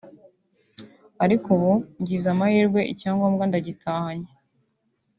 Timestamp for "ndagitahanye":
3.49-4.29